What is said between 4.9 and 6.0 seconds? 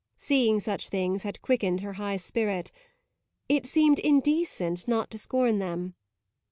to scorn them.